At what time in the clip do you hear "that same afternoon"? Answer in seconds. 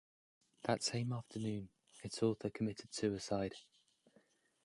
0.63-1.69